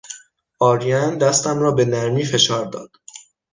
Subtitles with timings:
[0.59, 2.91] آرین دستم را به نرمی فشار داد.